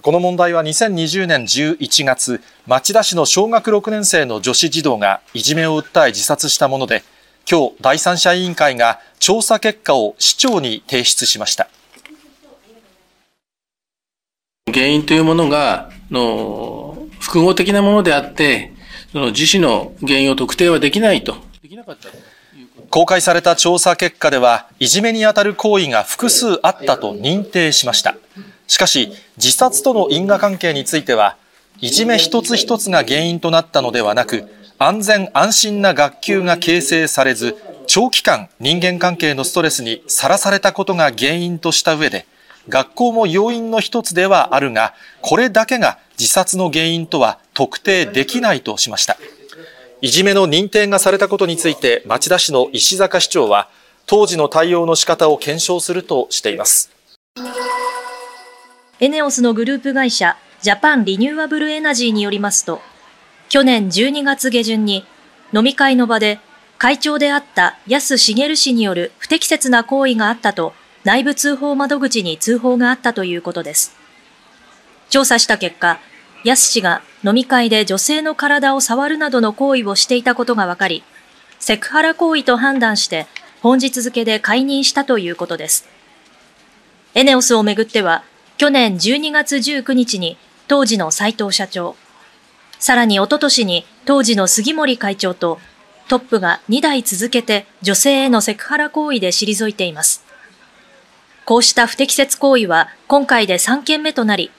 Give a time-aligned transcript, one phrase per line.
[0.00, 7.02] この問題は2020年11月、町田市の小学6年生の女子児童がいじめを訴え自殺したもので、
[7.50, 11.68] 今日第三者委員会が調査結果を市長に提出しました。
[14.72, 18.72] 原因というものが、の複合的なものであって、
[19.10, 21.36] その自死の原因を特定はできないと。
[21.60, 22.08] できなかった
[22.90, 28.14] 公開された調査結果では、いじめにあたる行為が複数あったと認定しました。
[28.68, 31.36] しかし、自殺との因果関係については、
[31.80, 34.44] いじめ一つ一つが原因となったのではなく、
[34.78, 37.56] 安全安心な学級が形成されず、
[37.86, 42.26] 長期間人間関係のストレスにさらされたことが原因とした上で、
[42.68, 49.16] 学校も要因の一つではあるが、これだけが自殺の原因とは特定できないとしました。
[50.02, 53.68] いじめの認定がされたことについて、町田市の石坂市長は、
[54.06, 56.90] 当時の対応の仕方を検証するとしています。
[59.00, 62.80] エネオスのグループ会社、ジャパンリニューアブルエナジーによりますと、
[63.48, 65.06] 去年12月下旬に、
[65.52, 66.40] 飲み会の場で、
[66.78, 70.74] 会長であった安茂氏による不適切な行為があったと、
[71.04, 73.94] 内部通報窓口に通報があったということです。
[75.10, 76.00] 調査した結果、
[76.44, 81.04] 安氏が飲み会で女性の体を触るなどの行為をしていたことが分かり、
[81.60, 83.28] セクハラ行為と判断して
[83.62, 85.88] 本日付で解任したということです。
[87.14, 88.24] エネオスをめぐっては、
[88.58, 91.94] 去年12月19日に当時の斉藤社長、
[92.80, 95.60] さらにおととしに当時の杉森会長と
[96.08, 100.24] トップが2代続けて女性へのセクハラ行為で退いています。
[101.44, 104.50] こうした不適切行為は今回で3件目となり、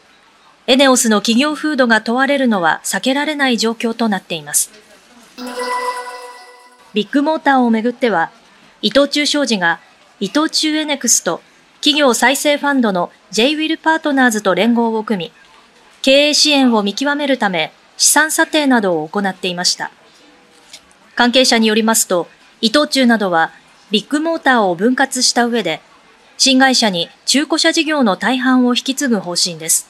[0.66, 4.72] エネオスの企業風土が問われるのは避けられない状況となっています。
[6.94, 8.31] ビッグモーターをめぐっては、
[8.81, 9.81] 伊藤忠商事が
[10.22, 11.41] 伊藤忠エネクスと
[11.81, 15.31] 企業再生ファンドの J ウィルパートナーズと連合を組み、
[16.01, 19.91] 経営支援を見極めるため資産査定などを行っていました。
[21.16, 22.28] 関係者によりますと、
[22.59, 23.51] 伊藤忠などは
[23.91, 25.81] ビッグモーターを分割した上で、
[26.38, 29.89] 新会社に中古車事業の大半を引き継ぐ方針です。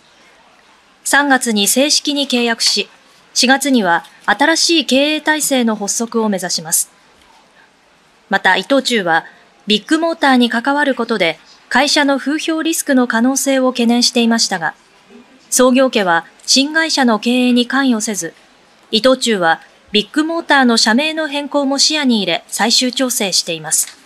[1.06, 2.88] 3月に正式に契約し、
[3.34, 6.92] 4月には新しい経営体制の発足を目指します。
[8.30, 9.26] また伊藤忠は、
[9.66, 11.40] ビッグモーターに関わることで、
[11.70, 14.74] 会社の風評リスクの可能性を懸念していましたが、
[15.52, 18.34] 創業家は新会社の経営に関与せず、
[18.90, 24.00] 伊藤忠はビッグモーターの社名の変更も視野に入れ最終調整しています。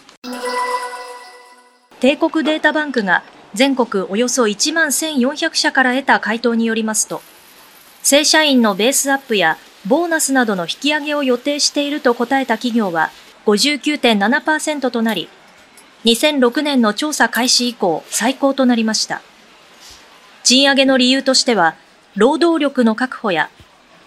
[2.01, 3.23] 帝国データバンクが
[3.53, 7.21] 全国およそ1万1400社から得た回答によりますと、
[8.01, 9.57] 正社員のベースアップや
[9.87, 13.11] ボーナスなどの引き上げを予定していると答えた企業は
[13.45, 15.29] 59.7%となり、
[16.05, 19.21] 2006年の調査開始以降最高となりました。
[20.43, 21.75] 賃上げの理由としては、
[22.15, 23.49] 労働力の確保や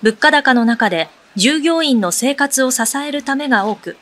[0.03, 3.97] 物価高の中で従業員の生活を支えるためが多く、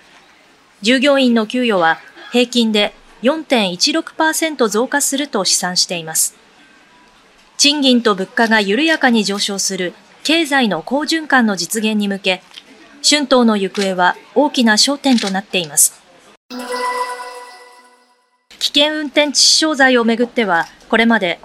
[0.82, 1.98] 従業員の給与は
[2.32, 6.36] 平均で4.16%増加すると試算しています。
[7.56, 9.94] 賃金と物価が緩やかに上昇する
[10.24, 12.42] 経済の好循環の実現に向け、
[13.08, 16.03] 春闘の行方は大きな焦点となっています。
[18.74, 21.38] 危険運転致死傷罪をめぐっては、これまで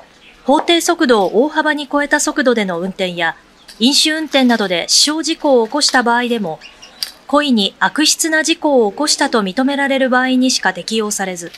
[0.45, 3.35] 法定速度を大幅に超えた速度での運転や、
[3.77, 6.59] 飲酒運転などで死傷事故を起こした場合でも、
[7.27, 11.51] 故意に悪質な事故を起こしたと認められる場合にしか適用されず、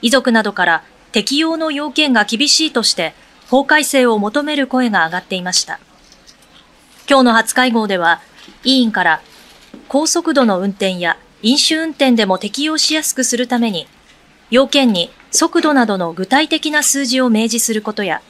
[0.00, 3.12] 遺族などから適用の要件が厳しいとして
[3.48, 5.80] 法改正を求める声が上がっていました。
[7.08, 8.20] 今日の初会合では、
[8.62, 9.22] 委員から
[9.88, 13.88] 高速度の運転や飲酒運転でも適用しやすくするために、
[14.50, 18.20] 要件に速度などの具体的な数字を明示することや、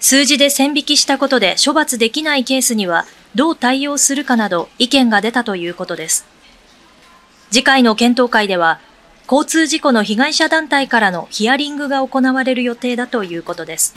[0.00, 6.26] 数字で線引きしたことで処罰できないケースにはどう対応するかなど意見が出たということです。
[7.50, 8.80] 次回の検討会では、
[9.30, 13.94] 交通事故の被害者団体からのヒアリングが行われる予定だということです。